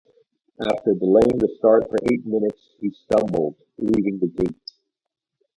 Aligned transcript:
After 0.61 0.95
delaying 0.95 1.37
the 1.37 1.55
start 1.59 1.87
for 1.87 1.99
eight 2.11 2.25
minutes, 2.25 2.57
he 2.79 2.89
stumbled 2.89 3.53
leaving 3.77 4.17
the 4.17 4.29
gate. 4.29 4.71